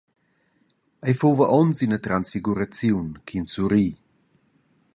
[1.07, 3.95] Ei fuva onz ina transfiguraziun ch’in surrir.